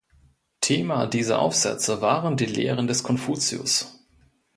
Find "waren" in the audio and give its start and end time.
2.01-2.35